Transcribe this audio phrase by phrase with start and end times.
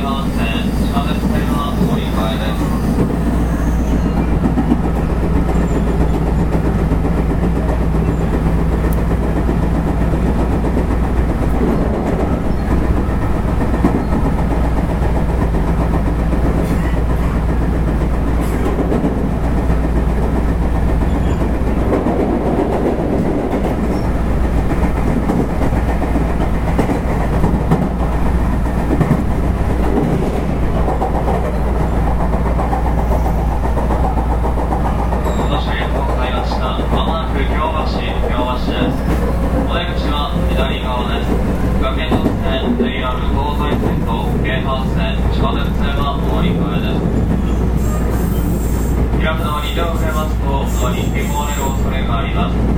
[0.00, 0.39] 京阪
[52.36, 52.69] up.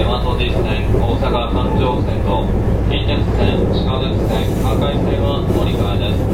[0.00, 2.48] 大和自線、大阪環状線と、
[2.88, 6.24] 近鉄線、地下鉄線、赤い線は乗り換えです。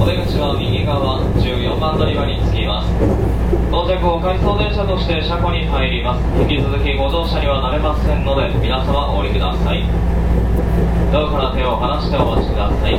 [0.00, 2.88] お出口は右側、14番乗り場に着きます。
[3.68, 6.24] 到着を回送電車として車庫に入ります。
[6.40, 9.84] 引き続きご乗車にはなれませんので、皆様お降りください。
[11.12, 12.96] ドアから手を離してお待ちください。